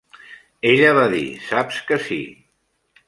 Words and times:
Ella 0.69 0.95
va 0.99 1.03
dir: 1.13 1.21
"Saps 1.49 1.79
que 1.91 2.01
sí". 2.07 2.21